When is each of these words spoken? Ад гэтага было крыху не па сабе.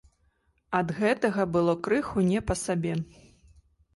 Ад 0.77 0.93
гэтага 0.99 1.43
было 1.57 1.75
крыху 1.87 2.25
не 2.31 2.39
па 2.47 2.55
сабе. 2.65 2.93